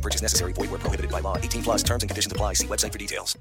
No 0.00 0.02
purchase 0.02 0.22
necessary. 0.22 0.54
Void 0.54 0.70
where 0.70 0.80
prohibited 0.80 1.10
by 1.10 1.20
law. 1.20 1.36
18 1.36 1.62
plus 1.62 1.82
terms 1.82 2.02
and 2.02 2.10
conditions 2.10 2.32
apply. 2.32 2.54
See 2.54 2.66
website 2.66 2.92
for 2.92 2.98
details. 2.98 3.38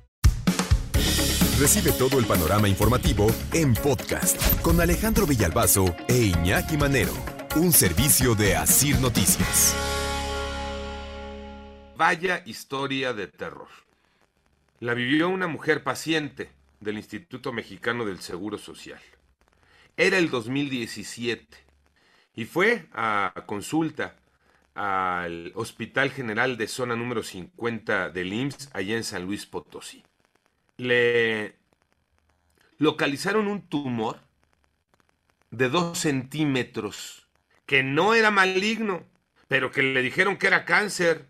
Recibe 1.58 1.92
todo 1.92 2.20
el 2.20 2.26
panorama 2.26 2.68
informativo 2.68 3.28
en 3.54 3.74
podcast 3.74 4.38
con 4.62 4.80
Alejandro 4.80 5.26
Villalbazo 5.26 5.94
e 6.08 6.32
Iñaki 6.34 6.78
Manero. 6.78 7.14
Un 7.56 7.72
servicio 7.74 8.36
de 8.36 8.56
Asir 8.56 8.98
Noticias. 9.00 9.74
Vaya 11.98 12.42
historia 12.46 13.14
de 13.14 13.28
terror. 13.28 13.68
La 14.80 14.94
vivió 14.94 15.28
una 15.30 15.48
mujer 15.48 15.84
paciente 15.84 16.50
del 16.80 16.98
Instituto 16.98 17.52
Mexicano 17.52 18.06
del 18.06 18.20
Seguro 18.20 18.58
Social. 18.58 19.02
Era 19.98 20.18
el 20.18 20.30
2017 20.30 21.46
y 22.36 22.46
fue 22.46 22.88
a 22.94 23.34
consulta 23.46 24.16
al 24.80 25.52
Hospital 25.56 26.10
General 26.10 26.56
de 26.56 26.66
Zona 26.66 26.96
número 26.96 27.22
50 27.22 28.12
del 28.12 28.32
IMSS 28.32 28.70
allá 28.72 28.96
en 28.96 29.04
San 29.04 29.26
Luis 29.26 29.46
Potosí. 29.46 30.06
Le 30.78 31.58
localizaron 32.78 33.50
un 33.50 33.68
tumor 33.68 34.22
de 35.52 35.68
2 35.68 35.98
centímetros 35.98 37.28
que 37.66 37.84
no 37.84 38.14
era 38.14 38.32
maligno, 38.32 39.04
pero 39.50 39.70
que 39.70 39.84
le 39.84 40.02
dijeron 40.02 40.38
que 40.38 40.48
era 40.48 40.64
cáncer 40.64 41.28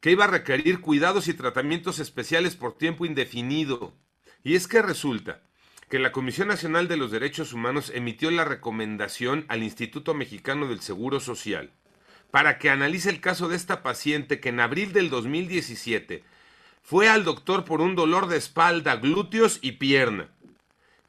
que 0.00 0.10
iba 0.10 0.24
a 0.24 0.28
requerir 0.28 0.80
cuidados 0.80 1.28
y 1.28 1.34
tratamientos 1.34 2.00
especiales 2.00 2.56
por 2.56 2.76
tiempo 2.76 3.06
indefinido. 3.06 3.94
Y 4.42 4.56
es 4.56 4.66
que 4.66 4.82
resulta 4.82 5.42
que 5.90 5.98
la 5.98 6.12
Comisión 6.12 6.46
Nacional 6.46 6.86
de 6.86 6.96
los 6.96 7.10
Derechos 7.10 7.52
Humanos 7.52 7.90
emitió 7.92 8.30
la 8.30 8.44
recomendación 8.44 9.44
al 9.48 9.64
Instituto 9.64 10.14
Mexicano 10.14 10.68
del 10.68 10.80
Seguro 10.80 11.18
Social 11.18 11.72
para 12.30 12.58
que 12.58 12.70
analice 12.70 13.10
el 13.10 13.20
caso 13.20 13.48
de 13.48 13.56
esta 13.56 13.82
paciente 13.82 14.38
que 14.38 14.50
en 14.50 14.60
abril 14.60 14.92
del 14.92 15.10
2017 15.10 16.22
fue 16.80 17.08
al 17.08 17.24
doctor 17.24 17.64
por 17.64 17.80
un 17.80 17.96
dolor 17.96 18.28
de 18.28 18.36
espalda, 18.36 18.96
glúteos 18.96 19.58
y 19.62 19.72
pierna. 19.72 20.28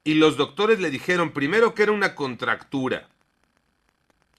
Y 0.04 0.16
los 0.16 0.36
doctores 0.36 0.80
le 0.80 0.90
dijeron 0.90 1.32
primero 1.32 1.76
que 1.76 1.84
era 1.84 1.92
una 1.92 2.16
contractura. 2.16 3.08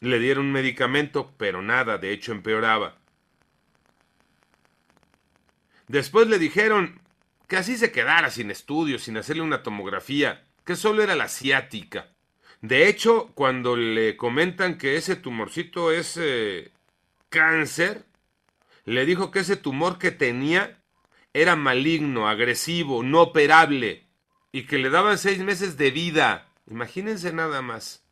Le 0.01 0.19
dieron 0.19 0.47
un 0.47 0.53
medicamento, 0.53 1.33
pero 1.37 1.63
nada, 1.63 1.99
de 1.99 2.13
hecho 2.13 2.33
empeoraba. 2.33 2.97
Después 5.87 6.27
le 6.27 6.41
dijeron 6.41 7.01
que 7.53 7.59
así 7.59 7.77
se 7.77 7.93
quedara 7.93 8.31
sin 8.31 8.51
estudios, 8.51 9.03
sin 9.03 9.19
hacerle 9.19 9.43
una 9.43 9.63
tomografía, 9.63 10.43
que 10.65 10.75
solo 10.75 11.03
era 11.03 11.15
la 11.15 11.29
ciática. 11.29 12.09
De 12.63 12.89
hecho, 12.89 13.31
cuando 13.35 13.77
le 13.77 14.17
comentan 14.17 14.79
que 14.79 14.97
ese 14.97 15.17
tumorcito 15.17 15.93
es 15.93 16.17
eh, 16.19 16.73
cáncer, 17.29 18.07
le 18.87 19.05
dijo 19.05 19.31
que 19.31 19.41
ese 19.41 19.57
tumor 19.57 19.99
que 19.99 20.11
tenía 20.11 20.83
era 21.35 21.55
maligno, 21.55 22.27
agresivo, 22.27 23.03
no 23.03 23.21
operable, 23.21 24.07
y 24.51 24.65
que 24.65 24.79
le 24.79 24.89
daban 24.89 25.19
seis 25.19 25.41
meses 25.41 25.77
de 25.77 25.91
vida. 25.91 26.49
Imagínense 26.67 27.35
nada 27.35 27.61
más. 27.61 28.03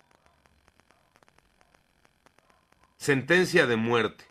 Sentencia 2.99 3.67
de 3.67 3.77
muerte. 3.77 4.27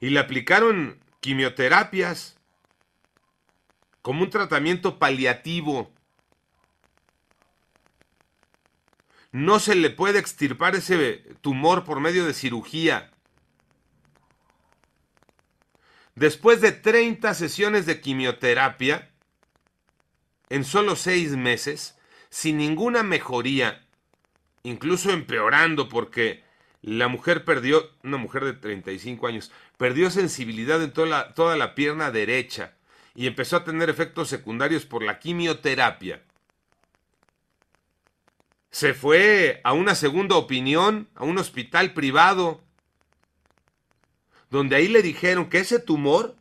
y 0.00 0.08
le 0.08 0.18
aplicaron 0.18 0.98
quimioterapias 1.20 2.36
como 4.02 4.22
un 4.22 4.30
tratamiento 4.30 4.98
paliativo. 4.98 5.92
No 9.32 9.60
se 9.60 9.74
le 9.74 9.90
puede 9.90 10.18
extirpar 10.18 10.74
ese 10.74 11.18
tumor 11.40 11.84
por 11.84 12.00
medio 12.00 12.24
de 12.24 12.34
cirugía. 12.34 13.12
Después 16.14 16.60
de 16.60 16.72
30 16.72 17.32
sesiones 17.34 17.86
de 17.86 18.00
quimioterapia, 18.00 19.10
en 20.48 20.64
solo 20.64 20.96
seis 20.96 21.36
meses, 21.36 21.96
sin 22.28 22.58
ninguna 22.58 23.02
mejoría, 23.02 23.86
incluso 24.64 25.10
empeorando 25.12 25.88
porque 25.88 26.44
la 26.82 27.08
mujer 27.08 27.44
perdió, 27.44 27.90
una 28.02 28.16
mujer 28.16 28.44
de 28.44 28.52
35 28.54 29.26
años, 29.26 29.52
perdió 29.76 30.10
sensibilidad 30.10 30.82
en 30.82 30.92
toda 30.92 31.06
la, 31.06 31.34
toda 31.34 31.56
la 31.56 31.74
pierna 31.74 32.10
derecha 32.10 32.74
y 33.14 33.26
empezó 33.26 33.56
a 33.56 33.64
tener 33.64 33.90
efectos 33.90 34.28
secundarios 34.28 34.86
por 34.86 35.02
la 35.02 35.18
quimioterapia. 35.18 36.22
Se 38.70 38.94
fue 38.94 39.60
a 39.64 39.72
una 39.72 39.94
segunda 39.94 40.36
opinión, 40.36 41.08
a 41.16 41.24
un 41.24 41.38
hospital 41.38 41.92
privado, 41.92 42.62
donde 44.48 44.76
ahí 44.76 44.88
le 44.88 45.02
dijeron 45.02 45.50
que 45.50 45.58
ese 45.58 45.80
tumor 45.80 46.36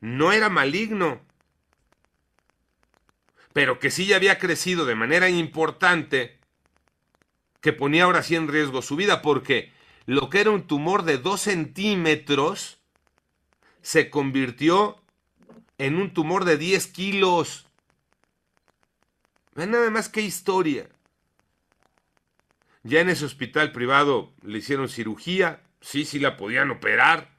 no 0.00 0.32
era 0.32 0.48
maligno, 0.48 1.20
pero 3.52 3.78
que 3.78 3.90
sí 3.90 4.06
ya 4.06 4.16
había 4.16 4.38
crecido 4.38 4.86
de 4.86 4.94
manera 4.94 5.28
importante, 5.28 6.38
que 7.60 7.72
ponía 7.72 8.04
ahora 8.04 8.22
sí 8.22 8.36
en 8.36 8.48
riesgo 8.48 8.82
su 8.82 8.96
vida, 8.96 9.22
porque 9.22 9.72
lo 10.06 10.30
que 10.30 10.40
era 10.40 10.50
un 10.50 10.66
tumor 10.66 11.04
de 11.04 11.18
2 11.18 11.40
centímetros 11.40 12.80
se 13.82 14.10
convirtió 14.10 15.00
en 15.78 15.96
un 15.96 16.12
tumor 16.12 16.44
de 16.44 16.56
10 16.56 16.86
kilos. 16.88 17.66
Ven 19.54 19.70
nada 19.70 19.90
más 19.90 20.08
qué 20.08 20.22
historia. 20.22 20.88
Ya 22.84 23.00
en 23.00 23.10
ese 23.10 23.24
hospital 23.24 23.72
privado 23.72 24.32
le 24.42 24.58
hicieron 24.58 24.88
cirugía, 24.88 25.62
sí, 25.80 26.04
sí 26.04 26.18
la 26.18 26.36
podían 26.36 26.70
operar, 26.70 27.30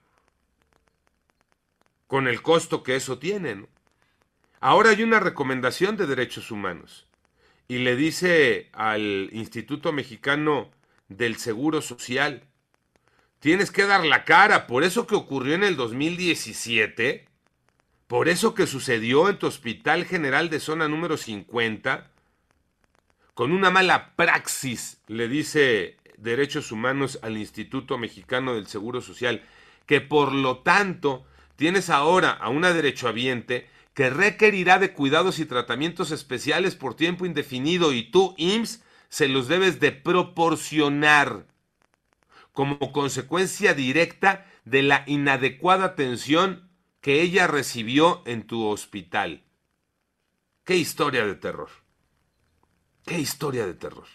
con 2.07 2.27
el 2.27 2.41
costo 2.41 2.83
que 2.83 2.95
eso 2.95 3.19
tiene. 3.19 3.65
Ahora 4.61 4.91
hay 4.91 5.03
una 5.03 5.19
recomendación 5.19 5.97
de 5.97 6.05
derechos 6.05 6.51
humanos 6.51 7.07
y 7.67 7.79
le 7.79 7.95
dice 7.95 8.69
al 8.71 9.29
Instituto 9.33 9.91
Mexicano 9.91 10.71
del 11.09 11.37
Seguro 11.37 11.81
Social, 11.81 12.47
Tienes 13.43 13.71
que 13.71 13.85
dar 13.85 14.05
la 14.05 14.23
cara. 14.23 14.67
Por 14.67 14.85
eso 14.85 15.05
que 15.05 15.15
ocurrió 15.15 15.55
en 15.55 15.65
el 15.65 15.75
2017, 15.75 17.25
por 18.07 18.29
eso 18.29 18.53
que 18.53 18.65
sucedió 18.65 19.27
en 19.27 19.37
tu 19.37 19.47
Hospital 19.47 20.05
General 20.05 20.49
de 20.49 20.61
Zona 20.61 20.87
número 20.87 21.17
50, 21.17 22.09
con 23.33 23.51
una 23.51 23.69
mala 23.69 24.15
praxis, 24.15 25.01
le 25.07 25.27
dice 25.27 25.97
Derechos 26.15 26.71
Humanos 26.71 27.19
al 27.21 27.35
Instituto 27.35 27.97
Mexicano 27.97 28.55
del 28.55 28.67
Seguro 28.67 29.01
Social, 29.01 29.43
que 29.87 29.99
por 29.99 30.31
lo 30.31 30.59
tanto 30.59 31.25
tienes 31.57 31.89
ahora 31.89 32.29
a 32.29 32.47
una 32.47 32.71
derechohabiente 32.71 33.67
que 33.93 34.09
requerirá 34.09 34.79
de 34.79 34.93
cuidados 34.93 35.39
y 35.39 35.45
tratamientos 35.45 36.11
especiales 36.11 36.75
por 36.75 36.95
tiempo 36.95 37.25
indefinido 37.25 37.91
y 37.91 38.03
tú, 38.03 38.35
IMSS, 38.37 38.81
se 39.09 39.27
los 39.27 39.49
debes 39.49 39.81
de 39.81 39.91
proporcionar 39.91 41.45
como 42.53 42.93
consecuencia 42.93 43.73
directa 43.73 44.45
de 44.63 44.83
la 44.83 45.03
inadecuada 45.07 45.85
atención 45.85 46.69
que 47.01 47.21
ella 47.21 47.47
recibió 47.47 48.23
en 48.25 48.47
tu 48.47 48.65
hospital. 48.65 49.43
Qué 50.63 50.77
historia 50.77 51.25
de 51.25 51.35
terror. 51.35 51.69
Qué 53.05 53.19
historia 53.19 53.65
de 53.65 53.73
terror. 53.73 54.07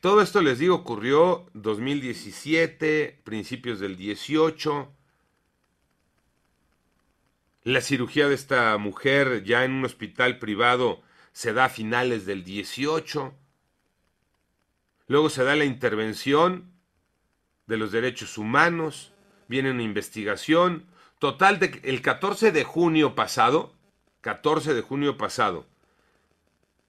Todo 0.00 0.20
esto 0.22 0.42
les 0.42 0.58
digo 0.58 0.76
ocurrió 0.76 1.50
2017, 1.54 3.22
principios 3.24 3.80
del 3.80 3.96
18. 3.96 4.94
La 7.64 7.80
cirugía 7.80 8.28
de 8.28 8.34
esta 8.34 8.76
mujer 8.78 9.42
ya 9.44 9.64
en 9.64 9.72
un 9.72 9.84
hospital 9.84 10.38
privado 10.38 11.02
se 11.32 11.52
da 11.52 11.66
a 11.66 11.68
finales 11.68 12.26
del 12.26 12.44
18. 12.44 13.34
Luego 15.06 15.30
se 15.30 15.44
da 15.44 15.56
la 15.56 15.64
intervención 15.64 16.79
de 17.70 17.76
los 17.76 17.92
derechos 17.92 18.36
humanos, 18.36 19.12
viene 19.46 19.70
una 19.70 19.84
investigación. 19.84 20.86
Total, 21.20 21.60
de, 21.60 21.80
el 21.84 22.02
14 22.02 22.50
de 22.50 22.64
junio 22.64 23.14
pasado, 23.14 23.72
14 24.22 24.74
de 24.74 24.80
junio 24.80 25.16
pasado, 25.16 25.66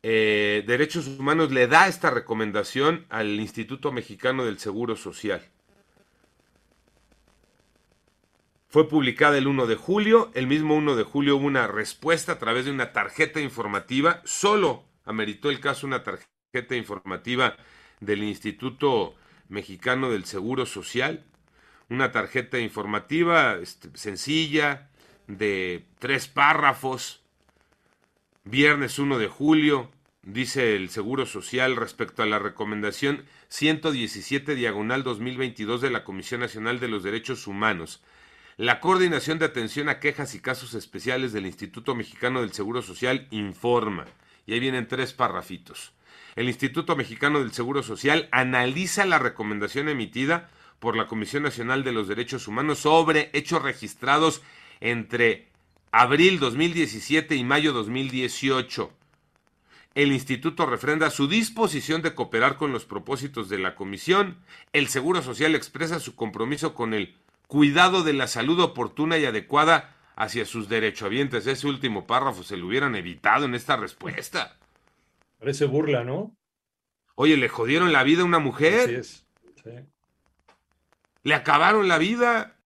eh, 0.02 0.64
Derechos 0.66 1.06
Humanos 1.06 1.52
le 1.52 1.68
da 1.68 1.88
esta 1.88 2.10
recomendación 2.10 3.06
al 3.10 3.40
Instituto 3.40 3.92
Mexicano 3.92 4.44
del 4.44 4.58
Seguro 4.58 4.96
Social. 4.96 5.48
Fue 8.68 8.90
publicada 8.90 9.38
el 9.38 9.46
1 9.46 9.68
de 9.68 9.76
julio. 9.76 10.32
El 10.34 10.48
mismo 10.48 10.74
1 10.74 10.96
de 10.96 11.04
julio 11.04 11.36
hubo 11.36 11.46
una 11.46 11.68
respuesta 11.68 12.32
a 12.32 12.40
través 12.40 12.66
de 12.66 12.72
una 12.72 12.92
tarjeta 12.92 13.40
informativa. 13.40 14.24
Solo 14.26 14.86
ameritó 15.06 15.52
el 15.52 15.60
caso 15.60 15.86
una 15.86 16.04
tarjeta 16.04 16.76
informativa 16.76 17.56
del 18.00 18.24
Instituto 18.24 19.16
Mexicano 19.52 20.10
del 20.10 20.26
Seguro 20.26 20.66
Social. 20.66 21.24
Una 21.90 22.12
tarjeta 22.12 22.58
informativa 22.58 23.58
este, 23.62 23.90
sencilla, 23.94 24.90
de 25.28 25.86
tres 26.00 26.28
párrafos. 26.28 27.22
Viernes 28.44 28.98
1 28.98 29.20
de 29.20 29.28
julio, 29.28 29.92
dice 30.24 30.76
el 30.76 30.90
Seguro 30.90 31.28
Social 31.28 31.76
respecto 31.76 32.24
a 32.24 32.26
la 32.26 32.40
recomendación 32.40 33.26
117 33.50 34.56
diagonal 34.56 35.04
2022 35.04 35.82
de 35.82 35.92
la 35.92 36.04
Comisión 36.04 36.42
Nacional 36.42 36.80
de 36.80 36.88
los 36.88 37.04
Derechos 37.04 37.46
Humanos 37.46 38.02
la 38.62 38.80
Coordinación 38.80 39.40
de 39.40 39.46
Atención 39.46 39.90
a 39.90 40.00
Quejas 40.00 40.36
y 40.36 40.40
Casos 40.40 40.76
Especiales 40.76 41.34
del 41.34 41.48
Instituto 41.48 41.96
Mexicano 41.96 42.42
del 42.42 42.52
Seguro 42.52 42.84
Social 42.84 43.28
informa, 43.32 44.06
y 44.46 44.54
ahí 44.54 44.60
vienen 44.60 44.88
tres 44.88 45.14
parrafitos. 45.14 45.94
El 46.36 46.48
Instituto 46.48 46.96
Mexicano 46.96 47.40
del 47.40 47.52
Seguro 47.52 47.84
Social 47.84 48.30
analiza 48.32 49.06
la 49.06 49.20
recomendación 49.20 49.90
emitida 49.90 50.50
por 50.80 50.96
la 50.96 51.08
Comisión 51.08 51.44
Nacional 51.44 51.84
de 51.84 51.92
los 51.92 52.08
Derechos 52.08 52.48
Humanos 52.48 52.80
sobre 52.80 53.30
hechos 53.34 53.62
registrados 53.62 54.42
entre 54.80 55.50
abril 55.92 56.40
2017 56.40 57.36
y 57.36 57.44
mayo 57.44 57.74
2018. 57.74 58.92
El 59.94 60.14
instituto 60.14 60.66
refrenda 60.66 61.10
su 61.10 61.28
disposición 61.28 62.02
de 62.02 62.16
cooperar 62.16 62.56
con 62.56 62.72
los 62.72 62.86
propósitos 62.86 63.50
de 63.50 63.60
la 63.60 63.76
comisión. 63.76 64.38
El 64.72 64.88
Seguro 64.88 65.22
Social 65.22 65.54
expresa 65.54 66.00
su 66.00 66.16
compromiso 66.16 66.74
con 66.74 66.94
el 66.94 67.14
cuidado 67.48 68.04
de 68.04 68.14
la 68.14 68.28
salud 68.28 68.62
oportuna 68.62 69.18
y 69.18 69.26
adecuada 69.26 69.98
hacia 70.16 70.46
sus 70.46 70.70
derechohabientes. 70.70 71.46
Ese 71.46 71.68
último 71.68 72.08
párrafo 72.08 72.42
se 72.44 72.56
lo 72.56 72.68
hubieran 72.68 72.96
evitado 72.96 73.44
en 73.44 73.54
esta 73.54 73.76
respuesta. 73.76 74.61
Parece 75.42 75.66
burla, 75.66 76.04
¿no? 76.04 76.38
Oye, 77.16 77.36
¿le 77.36 77.50
jodieron 77.50 77.92
la 77.92 78.04
vida 78.04 78.22
a 78.22 78.26
una 78.26 78.38
mujer? 78.38 78.82
Así 78.82 78.94
es. 78.94 79.28
Sí. 79.64 79.72
¿Le 81.24 81.34
acabaron 81.34 81.88
la 81.88 81.98
vida? 81.98 82.61